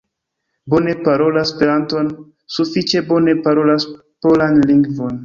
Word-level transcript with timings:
Bone 0.73 0.93
parolas 1.07 1.51
esperanton, 1.51 2.09
sufiĉe 2.55 3.03
bone 3.13 3.37
parolas 3.49 3.87
polan 4.27 4.59
lingvon. 4.73 5.15